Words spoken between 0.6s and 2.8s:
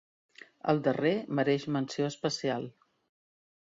El darrer mereix menció especial.